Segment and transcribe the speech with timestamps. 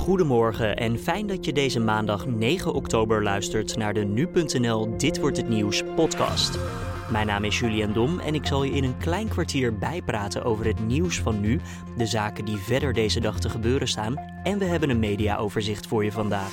[0.00, 5.36] Goedemorgen en fijn dat je deze maandag 9 oktober luistert naar de nu.nl Dit wordt
[5.36, 6.58] het nieuws podcast.
[7.10, 10.66] Mijn naam is Julian Dom en ik zal je in een klein kwartier bijpraten over
[10.66, 11.60] het nieuws van nu,
[11.96, 16.04] de zaken die verder deze dag te gebeuren staan en we hebben een mediaoverzicht voor
[16.04, 16.52] je vandaag.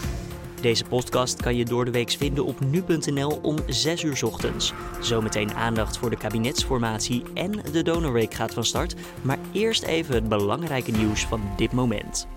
[0.61, 4.73] Deze podcast kan je door de week vinden op nu.nl om 6 uur ochtends.
[5.01, 8.95] Zometeen aandacht voor de kabinetsformatie en de Donorweek gaat van start.
[9.21, 12.27] Maar eerst even het belangrijke nieuws van dit moment.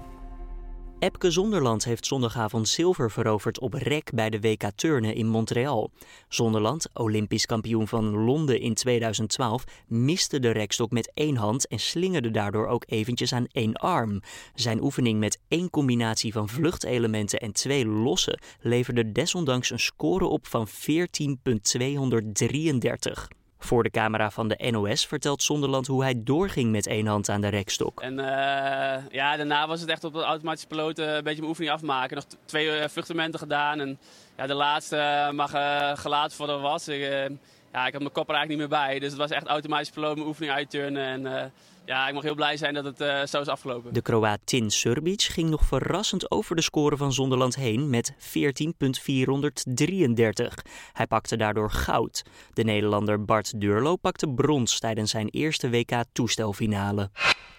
[1.01, 5.91] Epke Zonderland heeft zondagavond zilver veroverd op rek bij de WK Turnen in Montreal.
[6.29, 12.31] Zonderland, olympisch kampioen van Londen in 2012, miste de rekstok met één hand en slingerde
[12.31, 14.21] daardoor ook eventjes aan één arm.
[14.55, 20.47] Zijn oefening met één combinatie van vluchtelementen en twee losse leverde desondanks een score op
[20.47, 23.40] van 14.233.
[23.63, 27.41] Voor de camera van de NOS vertelt Zonderland hoe hij doorging met één hand aan
[27.41, 28.01] de rekstok.
[28.01, 28.25] En uh,
[29.11, 32.17] ja, daarna was het echt op de automatische piloot uh, een beetje mijn oefening afmaken.
[32.17, 32.85] Nog twee uh,
[33.31, 33.99] gedaan en
[34.37, 35.51] ja, de laatste mag
[36.01, 36.89] gelaten voor de was.
[36.89, 37.01] Ik,
[37.73, 38.99] ja, ik had mijn kop er eigenlijk niet meer bij.
[38.99, 41.27] Dus het was echt automatisch piloot mijn oefening uitturnen.
[41.27, 41.53] En
[41.91, 43.93] ja, ik mag heel blij zijn dat het uh, zo is afgelopen.
[43.93, 48.19] De Kroaat Tin Surbic ging nog verrassend over de score van Zonderland heen met 14.433.
[50.93, 52.23] Hij pakte daardoor goud.
[52.53, 57.11] De Nederlander Bart Durlo pakte brons tijdens zijn eerste WK-toestelfinale.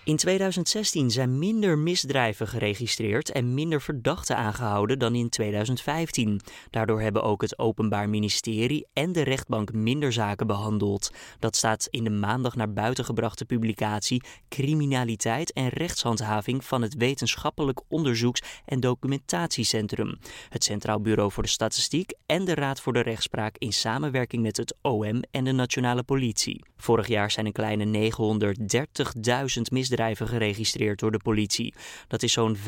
[0.04, 6.42] In 2016 zijn minder misdrijven geregistreerd en minder verdachten aangehouden dan in 2015.
[6.70, 11.12] Daardoor hebben ook het Openbaar Ministerie en de rechtbank minder zaken behandeld.
[11.40, 17.82] Dat staat in de maandag naar buiten gebrachte publicatie Criminaliteit en rechtshandhaving van het Wetenschappelijk
[17.88, 23.56] Onderzoeks- en Documentatiecentrum, het Centraal Bureau voor de Statistiek en de Raad voor de Rechtspraak
[23.58, 26.66] in samenwerking met het OM en de Nationale Politie.
[26.78, 29.90] Vorig jaar zijn een kleine 930.000 misdrijven
[30.28, 31.74] geregistreerd door de politie.
[32.08, 32.62] Dat is zo'n 5%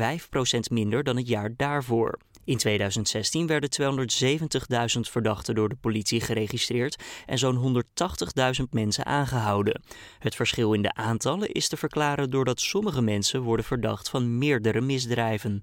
[0.70, 2.18] minder dan het jaar daarvoor.
[2.44, 3.70] In 2016 werden
[4.94, 7.84] 270.000 verdachten door de politie geregistreerd en zo'n
[8.60, 9.82] 180.000 mensen aangehouden.
[10.18, 14.80] Het verschil in de aantallen is te verklaren doordat sommige mensen worden verdacht van meerdere
[14.80, 15.62] misdrijven.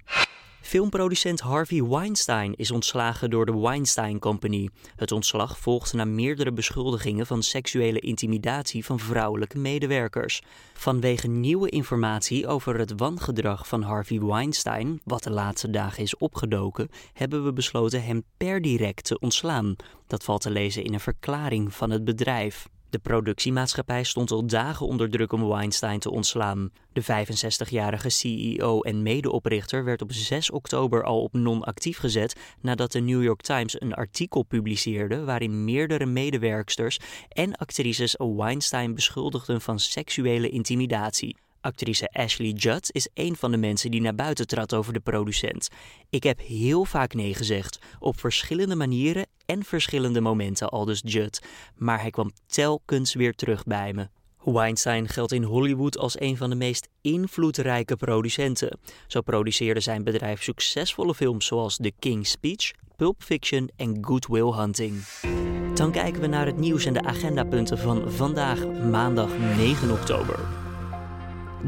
[0.61, 4.69] Filmproducent Harvey Weinstein is ontslagen door de Weinstein Company.
[4.95, 10.41] Het ontslag volgt na meerdere beschuldigingen van seksuele intimidatie van vrouwelijke medewerkers.
[10.73, 16.89] Vanwege nieuwe informatie over het wangedrag van Harvey Weinstein, wat de laatste dagen is opgedoken,
[17.13, 19.75] hebben we besloten hem per direct te ontslaan.
[20.07, 22.67] Dat valt te lezen in een verklaring van het bedrijf.
[22.91, 26.71] De productiemaatschappij stond al dagen onder druk om Weinstein te ontslaan.
[26.93, 32.99] De 65-jarige CEO en medeoprichter werd op 6 oktober al op non-actief gezet nadat de
[32.99, 36.99] New York Times een artikel publiceerde waarin meerdere medewerksters
[37.29, 41.35] en actrices Weinstein beschuldigden van seksuele intimidatie.
[41.61, 45.69] Actrice Ashley Judd is een van de mensen die naar buiten trad over de producent.
[46.09, 51.41] Ik heb heel vaak nee gezegd, op verschillende manieren en verschillende momenten, aldus Judd.
[51.75, 54.07] Maar hij kwam telkens weer terug bij me.
[54.43, 58.79] Weinstein geldt in Hollywood als een van de meest invloedrijke producenten.
[59.07, 64.51] Zo produceerde zijn bedrijf succesvolle films zoals The King's Speech, Pulp Fiction en Good Will
[64.51, 65.03] Hunting.
[65.73, 70.60] Dan kijken we naar het nieuws en de agendapunten van vandaag, maandag 9 oktober.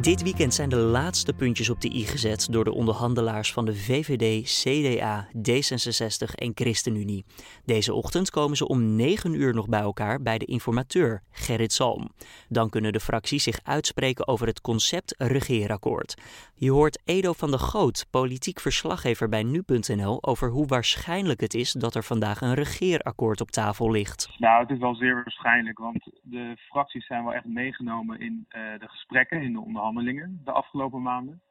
[0.01, 3.75] Dit weekend zijn de laatste puntjes op de i gezet door de onderhandelaars van de
[3.75, 7.25] VVD, CDA, D66 en ChristenUnie.
[7.65, 12.09] Deze ochtend komen ze om 9 uur nog bij elkaar bij de informateur Gerrit Salm.
[12.49, 16.21] Dan kunnen de fracties zich uitspreken over het concept regeerakkoord.
[16.55, 21.71] Je hoort Edo van de Goot, politiek verslaggever bij nu.nl, over hoe waarschijnlijk het is
[21.71, 24.35] dat er vandaag een regeerakkoord op tafel ligt.
[24.37, 28.61] Nou, het is wel zeer waarschijnlijk, want de fracties zijn wel echt meegenomen in uh,
[28.79, 31.41] de gesprekken, in de onderhandelingen onderhandelingen de afgelopen maanden.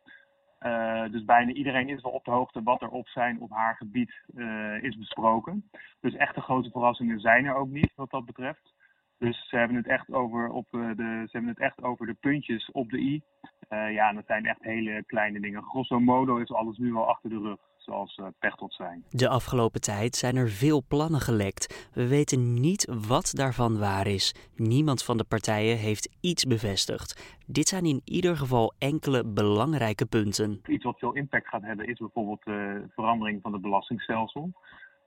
[0.60, 3.76] Uh, dus bijna iedereen is wel op de hoogte wat er op zijn op haar
[3.76, 5.70] gebied uh, is besproken.
[6.00, 8.74] Dus echte grote verrassingen zijn er ook niet wat dat betreft.
[9.18, 12.16] Dus ze hebben het echt over, op uh, de, ze hebben het echt over de
[12.20, 13.22] puntjes op de i.
[13.68, 15.62] ja, en dat zijn echt hele kleine dingen.
[15.62, 19.04] Grosso modo is alles nu al achter de rug zoals uh, Pechtold zijn.
[19.10, 21.90] De afgelopen tijd zijn er veel plannen gelekt.
[21.94, 24.34] We weten niet wat daarvan waar is.
[24.56, 27.38] Niemand van de partijen heeft iets bevestigd.
[27.46, 30.60] Dit zijn in ieder geval enkele belangrijke punten.
[30.66, 34.52] Iets wat veel impact gaat hebben is bijvoorbeeld de verandering van het belastingstelsel.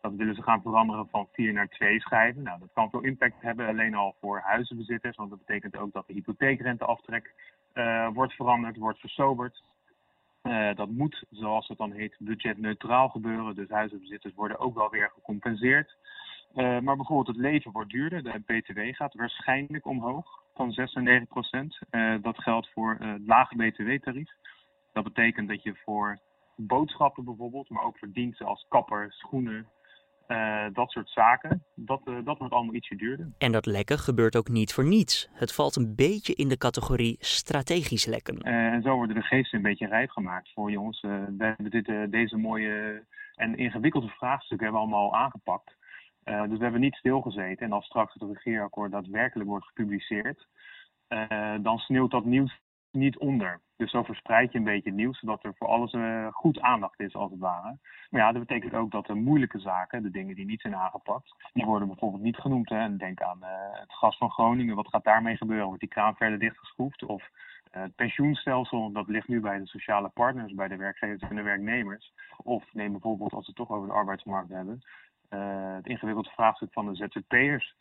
[0.06, 2.44] Dat willen ze gaan veranderen van 4 naar 2 schijven.
[2.44, 5.18] Nou, dat kan veel impact hebben alleen al voor huizenbezitters.
[5.18, 7.34] Want dat betekent ook dat de hypotheekrenteaftrek
[7.74, 9.64] uh, wordt veranderd, wordt versoberd.
[10.44, 13.56] Uh, dat moet, zoals het dan heet, budgetneutraal gebeuren.
[13.56, 15.96] Dus huizenbezitters worden ook wel weer gecompenseerd.
[16.56, 18.24] Uh, maar bijvoorbeeld het leven wordt duurder.
[18.24, 21.80] De BTW gaat waarschijnlijk omhoog van 6 naar 9 procent.
[22.22, 24.32] Dat geldt voor het lage BTW-tarief.
[24.94, 26.20] Dat betekent dat je voor
[26.56, 29.68] boodschappen bijvoorbeeld, maar ook voor diensten als kapper, schoenen,
[30.28, 31.64] uh, dat soort zaken.
[31.76, 33.32] Dat, uh, dat wordt allemaal ietsje duurder.
[33.38, 35.30] En dat lekken gebeurt ook niet voor niets.
[35.34, 38.48] Het valt een beetje in de categorie strategisch lekken.
[38.48, 41.02] Uh, en zo worden de geesten een beetje rijp gemaakt voor jongens.
[41.02, 43.04] we hebben dit, deze mooie
[43.36, 45.76] en ingewikkelde vraagstukken hebben we allemaal aangepakt.
[46.24, 47.66] dus we hebben niet stilgezeten.
[47.66, 50.48] En als straks het regeerakkoord daadwerkelijk wordt gepubliceerd,
[51.62, 52.60] dan sneeuwt dat nieuws
[52.96, 53.62] niet onder.
[53.78, 57.16] Dus zo verspreid je een beetje nieuws, zodat er voor alles uh, goed aandacht is,
[57.16, 57.78] als het ware.
[58.10, 61.36] Maar ja, dat betekent ook dat de moeilijke zaken, de dingen die niet zijn aangepakt,
[61.54, 62.70] die worden bijvoorbeeld niet genoemd.
[62.70, 62.78] Hè.
[62.78, 65.66] En denk aan uh, het gas van Groningen, wat gaat daarmee gebeuren?
[65.66, 67.04] Wordt die kraan verder dichtgeschroefd?
[67.04, 71.36] Of uh, het pensioenstelsel, dat ligt nu bij de sociale partners, bij de werkgevers en
[71.36, 72.14] de werknemers.
[72.38, 74.82] Of neem bijvoorbeeld, als we het toch over de arbeidsmarkt hebben,
[75.76, 77.76] het ingewikkelde vraagstuk van de ZZP'ers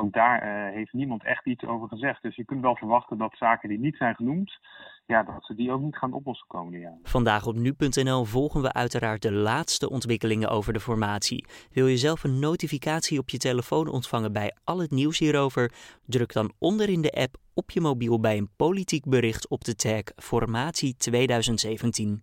[0.00, 2.22] ook daar uh, heeft niemand echt iets over gezegd.
[2.22, 4.58] Dus je kunt wel verwachten dat zaken die niet zijn genoemd,
[5.06, 6.98] ja, dat ze die ook niet gaan oplossen jaren.
[7.02, 11.46] Vandaag op nu.nl volgen we uiteraard de laatste ontwikkelingen over de formatie.
[11.72, 15.72] Wil je zelf een notificatie op je telefoon ontvangen bij al het nieuws hierover?
[16.06, 19.74] Druk dan onder in de app op je mobiel bij een politiek bericht op de
[19.74, 22.22] tag Formatie 2017.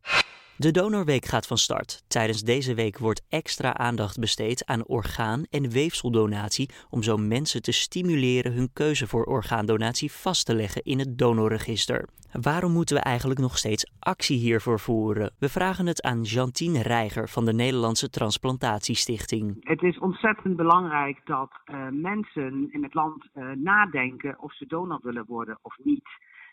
[0.59, 2.03] De Donorweek gaat van start.
[2.07, 7.71] Tijdens deze week wordt extra aandacht besteed aan orgaan- en weefseldonatie om zo mensen te
[7.71, 12.07] stimuleren hun keuze voor orgaandonatie vast te leggen in het donorregister.
[12.41, 15.31] Waarom moeten we eigenlijk nog steeds actie hiervoor voeren?
[15.39, 19.57] We vragen het aan Jantien Reiger van de Nederlandse Transplantatiestichting.
[19.59, 24.99] Het is ontzettend belangrijk dat uh, mensen in het land uh, nadenken of ze donor
[25.03, 26.07] willen worden of niet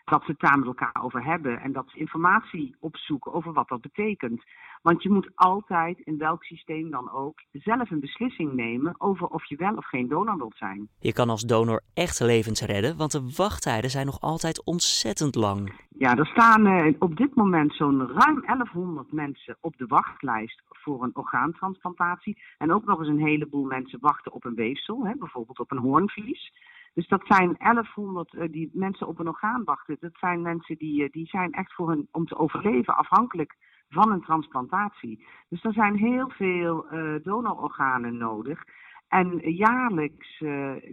[0.05, 3.67] dat ze het daar met elkaar over hebben en dat ze informatie opzoeken over wat
[3.67, 4.43] dat betekent.
[4.81, 9.45] Want je moet altijd, in welk systeem dan ook, zelf een beslissing nemen over of
[9.45, 10.89] je wel of geen donor wilt zijn.
[10.99, 15.73] Je kan als donor echt levens redden, want de wachttijden zijn nog altijd ontzettend lang.
[15.97, 21.03] Ja, er staan uh, op dit moment zo'n ruim 1100 mensen op de wachtlijst voor
[21.03, 22.37] een orgaantransplantatie.
[22.57, 25.77] En ook nog eens een heleboel mensen wachten op een weefsel, hè, bijvoorbeeld op een
[25.77, 26.51] hoornvlies.
[26.95, 29.97] Dus dat zijn 1100 uh, die mensen op een orgaan wachten.
[29.99, 33.55] Dat zijn mensen die, uh, die zijn echt voor hun, om te overleven afhankelijk
[33.89, 35.25] van een transplantatie.
[35.49, 38.63] Dus er zijn heel veel uh, donororganen nodig.
[39.07, 40.37] En jaarlijks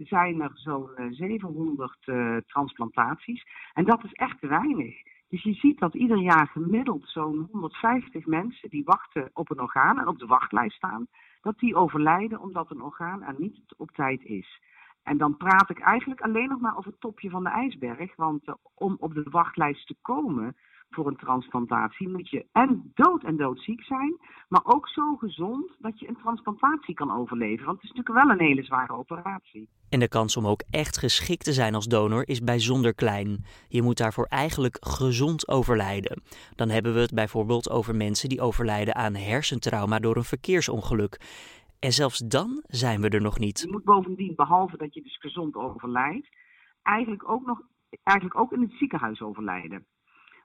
[0.03, 1.97] zijn er zo'n 700
[2.47, 3.43] transplantaties.
[3.73, 5.01] En dat is echt te weinig.
[5.29, 9.99] Dus je ziet dat ieder jaar gemiddeld zo'n 150 mensen die wachten op een orgaan
[9.99, 11.07] en op de wachtlijst staan,
[11.41, 14.61] dat die overlijden omdat een orgaan er niet op tijd is.
[15.03, 18.15] En dan praat ik eigenlijk alleen nog maar over het topje van de ijsberg.
[18.15, 20.55] Want uh, om op de wachtlijst te komen
[20.93, 24.17] voor een transplantatie moet je en dood en doodziek zijn,
[24.49, 27.65] maar ook zo gezond dat je een transplantatie kan overleven.
[27.65, 29.69] Want het is natuurlijk wel een hele zware operatie.
[29.89, 33.45] En de kans om ook echt geschikt te zijn als donor is bijzonder klein.
[33.67, 36.21] Je moet daarvoor eigenlijk gezond overlijden.
[36.55, 41.19] Dan hebben we het bijvoorbeeld over mensen die overlijden aan hersentrauma door een verkeersongeluk.
[41.83, 43.59] En zelfs dan zijn we er nog niet.
[43.59, 46.29] Je moet bovendien, behalve dat je dus gezond overlijdt,
[46.81, 47.61] eigenlijk ook nog
[48.03, 49.85] eigenlijk ook in het ziekenhuis overlijden.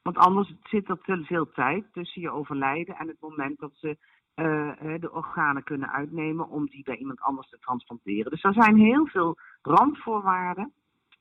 [0.03, 3.89] Want anders zit er te veel tijd tussen je overlijden en het moment dat ze
[3.89, 8.31] uh, de organen kunnen uitnemen om die bij iemand anders te transplanteren.
[8.31, 10.73] Dus er zijn heel veel randvoorwaarden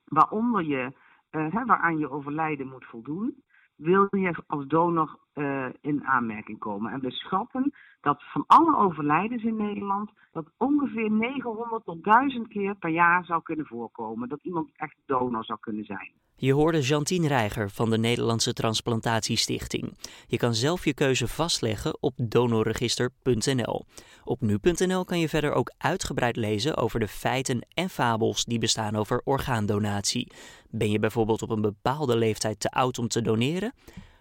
[0.04, 0.94] waaronder je,
[1.32, 3.44] uh, waaraan je overlijden moet voldoen
[3.78, 6.92] wil je als donor uh, in aanmerking komen.
[6.92, 12.76] En we schatten dat van alle overlijdens in Nederland dat ongeveer 900 tot 1000 keer
[12.76, 14.30] per jaar zou kunnen voorkomen.
[14.30, 16.12] Dat iemand echt donor zou kunnen zijn.
[16.40, 19.98] Je hoorde Jantien Reiger van de Nederlandse Transplantatiestichting.
[20.28, 23.86] Je kan zelf je keuze vastleggen op donorregister.nl.
[24.24, 28.96] Op nu.nl kan je verder ook uitgebreid lezen over de feiten en fabels die bestaan
[28.96, 30.32] over orgaandonatie.
[30.70, 33.74] Ben je bijvoorbeeld op een bepaalde leeftijd te oud om te doneren?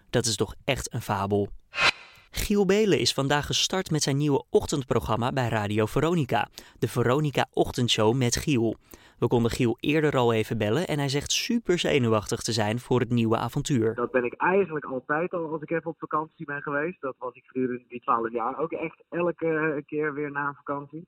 [0.09, 1.47] Dat is toch echt een fabel.
[2.31, 6.47] Giel Belen is vandaag gestart met zijn nieuwe ochtendprogramma bij Radio Veronica,
[6.79, 8.75] de Veronica Ochtendshow met Giel.
[9.19, 12.99] We konden Giel eerder al even bellen en hij zegt super zenuwachtig te zijn voor
[12.99, 13.95] het nieuwe avontuur.
[13.95, 17.01] Dat ben ik eigenlijk altijd al als ik even op vakantie ben geweest.
[17.01, 21.07] Dat was ik gedurende die 12 jaar ook echt elke keer weer na vakantie.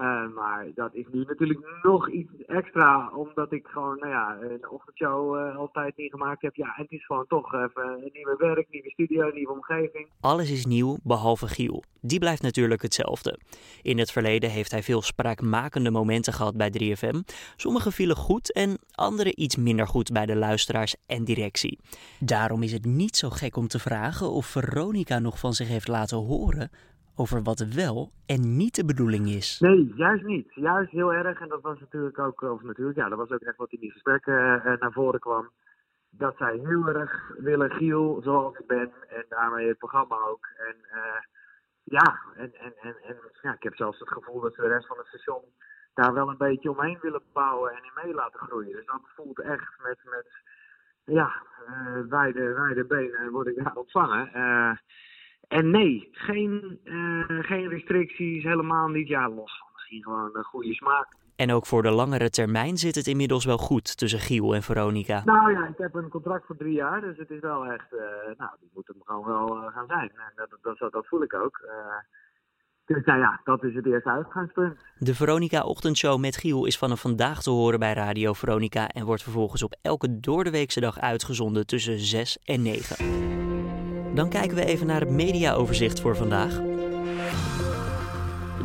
[0.00, 4.70] Uh, maar dat is nu natuurlijk nog iets extra, omdat ik gewoon, nou ja, een
[4.70, 6.54] ochtendshow uh, altijd niet gemaakt heb.
[6.54, 10.08] Ja, het is gewoon toch even een nieuwe werk, nieuwe studio, nieuwe omgeving.
[10.20, 11.82] Alles is nieuw, behalve Giel.
[12.00, 13.38] Die blijft natuurlijk hetzelfde.
[13.82, 17.18] In het verleden heeft hij veel spraakmakende momenten gehad bij 3FM.
[17.56, 21.78] Sommige vielen goed en andere iets minder goed bij de luisteraars en directie.
[22.20, 25.88] Daarom is het niet zo gek om te vragen of Veronica nog van zich heeft
[25.88, 26.70] laten horen
[27.20, 29.58] over wat wel en niet de bedoeling is.
[29.60, 30.54] Nee, juist niet.
[30.54, 31.40] Juist heel erg.
[31.40, 33.92] En dat was natuurlijk ook, of natuurlijk, ja, dat was ook echt wat in die
[33.92, 35.50] gesprekken uh, naar voren kwam.
[36.10, 40.46] dat zij heel erg willen Giel zoals ik ben en daarmee het programma ook.
[40.68, 41.20] En uh,
[41.82, 44.98] ja, en, en, en, ja, ik heb zelfs het gevoel dat ze de rest van
[44.98, 45.42] het station
[45.94, 48.72] daar wel een beetje omheen willen bouwen en in mee laten groeien.
[48.72, 50.26] Dus dat voelt echt met, met
[51.04, 51.32] ja,
[51.68, 54.30] uh, wijde, wijde benen word ik daar ontvangen.
[55.50, 59.08] En nee, geen, uh, geen restricties, helemaal niet.
[59.08, 61.06] Ja, los van misschien gewoon een goede smaak.
[61.36, 65.22] En ook voor de langere termijn zit het inmiddels wel goed tussen Giel en Veronica.
[65.24, 68.00] Nou ja, ik heb een contract voor drie jaar, dus het is wel echt, uh,
[68.36, 70.10] nou, die moet het gewoon wel uh, gaan zijn.
[70.10, 71.60] En dat, dat, dat, voel ik ook.
[72.84, 74.84] Dus nou ja, dat is het eerste uitgangspunt.
[74.98, 79.22] De Veronica Ochtendshow met Giel is vanaf vandaag te horen bij Radio Veronica en wordt
[79.22, 83.39] vervolgens op elke doordeweekse dag uitgezonden tussen 6 en 9.
[84.14, 86.60] Dan kijken we even naar het mediaoverzicht voor vandaag.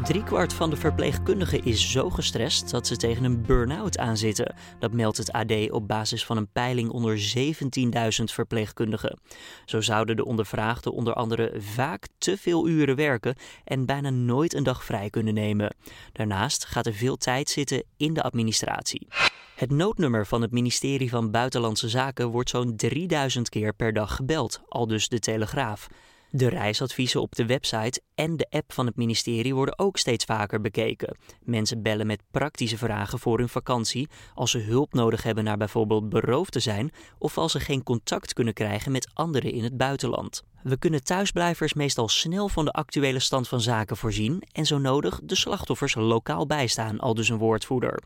[0.04, 4.56] Driekwart van de verpleegkundigen is zo gestrest dat ze tegen een burn-out aanzitten.
[4.80, 9.20] Dat meldt het AD op basis van een peiling onder 17.000 verpleegkundigen.
[9.66, 14.64] Zo zouden de ondervraagden onder andere vaak te veel uren werken en bijna nooit een
[14.64, 15.76] dag vrij kunnen nemen.
[16.12, 19.08] Daarnaast gaat er veel tijd zitten in de administratie.
[19.56, 24.62] Het noodnummer van het ministerie van Buitenlandse Zaken wordt zo'n 3000 keer per dag gebeld,
[24.68, 25.88] al dus de Telegraaf.
[26.32, 30.62] De reisadviezen op de website en de app van het ministerie worden ook steeds vaker
[30.62, 31.18] bekeken.
[31.44, 36.10] Mensen bellen met praktische vragen voor hun vakantie, als ze hulp nodig hebben naar bijvoorbeeld
[36.10, 40.44] beroofd te zijn of als ze geen contact kunnen krijgen met anderen in het buitenland.
[40.64, 45.20] We kunnen thuisblijvers meestal snel van de actuele stand van zaken voorzien en zo nodig
[45.24, 48.04] de slachtoffers lokaal bijstaan, al dus een woordvoerder.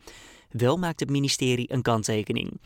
[0.50, 2.62] Wel maakt het ministerie een kanttekening.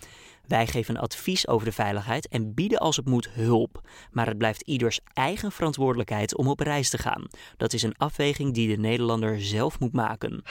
[0.47, 3.81] Wij geven advies over de veiligheid en bieden als het moet hulp.
[4.11, 7.27] Maar het blijft ieders eigen verantwoordelijkheid om op reis te gaan.
[7.57, 10.43] Dat is een afweging die de Nederlander zelf moet maken.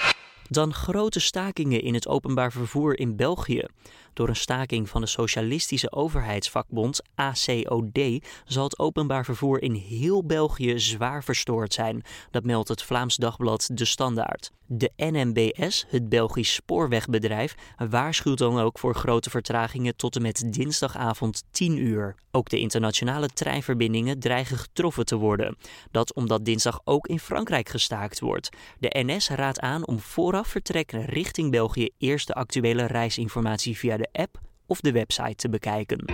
[0.49, 3.67] Dan grote stakingen in het openbaar vervoer in België.
[4.13, 7.99] Door een staking van de socialistische overheidsvakbond ACOD
[8.45, 12.03] zal het openbaar vervoer in heel België zwaar verstoord zijn.
[12.31, 14.51] Dat meldt het Vlaams dagblad De Standaard.
[14.75, 17.55] De NMBS, het Belgisch spoorwegbedrijf,
[17.91, 22.15] waarschuwt dan ook voor grote vertragingen tot en met dinsdagavond 10 uur.
[22.31, 25.57] Ook de internationale treinverbindingen dreigen getroffen te worden.
[25.91, 28.49] Dat omdat dinsdag ook in Frankrijk gestaakt wordt.
[28.79, 34.02] De NS raadt aan om vooraf vertrek richting België eerst de actuele reisinformatie via de
[34.13, 36.05] app of de website te bekijken.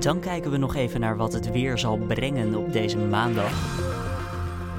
[0.00, 3.80] Dan kijken we nog even naar wat het weer zal brengen op deze maandag.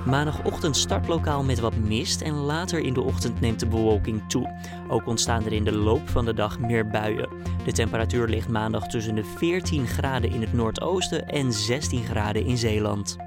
[0.06, 4.50] Maandagochtend startlokaal met wat mist en later in de ochtend neemt de bewolking toe.
[4.90, 7.30] Ook ontstaan er in de loop van de dag meer buien.
[7.66, 12.58] De temperatuur ligt maandag tussen de 14 graden in het noordoosten en 16 graden in
[12.58, 13.18] Zeeland.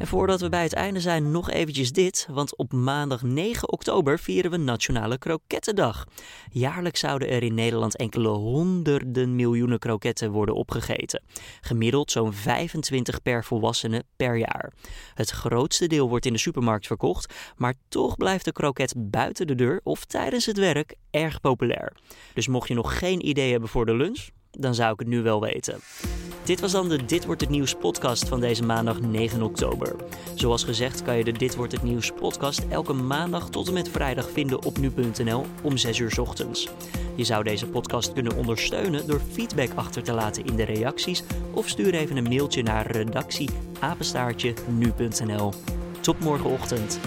[0.00, 2.28] En voordat we bij het einde zijn, nog eventjes dit.
[2.30, 6.06] Want op maandag 9 oktober vieren we Nationale Krokettendag.
[6.50, 11.22] Jaarlijks zouden er in Nederland enkele honderden miljoenen kroketten worden opgegeten.
[11.60, 14.72] Gemiddeld zo'n 25 per volwassene per jaar.
[15.14, 19.54] Het grootste deel wordt in de supermarkt verkocht, maar toch blijft de kroket buiten de
[19.54, 21.92] deur of tijdens het werk erg populair.
[22.34, 25.22] Dus mocht je nog geen idee hebben voor de lunch, dan zou ik het nu
[25.22, 25.80] wel weten.
[26.44, 29.96] Dit was dan de Dit wordt het nieuws podcast van deze maandag 9 oktober.
[30.34, 33.88] Zoals gezegd kan je de Dit wordt het nieuws podcast elke maandag tot en met
[33.88, 36.68] vrijdag vinden op nu.nl om 6 uur ochtends.
[37.14, 41.22] Je zou deze podcast kunnen ondersteunen door feedback achter te laten in de reacties
[41.54, 43.50] of stuur even een mailtje naar redactie
[44.68, 45.52] nu.nl.
[46.00, 47.00] Tot morgenochtend.